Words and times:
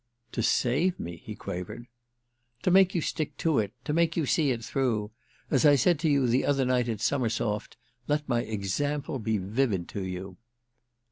"To 0.31 0.41
'save' 0.41 0.99
me?" 0.99 1.17
he 1.17 1.35
quavered. 1.35 1.85
"To 2.63 2.71
make 2.71 2.95
you 2.95 3.01
stick 3.01 3.37
to 3.37 3.59
it—to 3.59 3.93
make 3.93 4.17
you 4.17 4.25
see 4.25 4.49
it 4.49 4.65
through. 4.65 5.11
As 5.51 5.63
I 5.63 5.75
said 5.75 5.99
to 5.99 6.09
you 6.09 6.25
the 6.25 6.43
other 6.43 6.65
night 6.65 6.89
at 6.89 7.01
Summersoft, 7.01 7.77
let 8.07 8.27
my 8.27 8.41
example 8.41 9.19
be 9.19 9.37
vivid 9.37 9.87
to 9.89 10.03
you." 10.03 10.37